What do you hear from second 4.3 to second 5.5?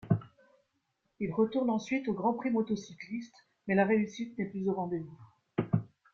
n'est plus au rendez-vous.